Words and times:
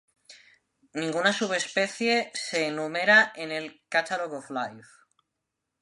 Ninguna 0.99 1.31
subespecie 1.31 2.31
se 2.33 2.65
enumera 2.69 3.33
en 3.35 3.51
el 3.51 3.83
"Catalogue 3.87 4.37
of 4.37 4.49
Life". 4.49 4.89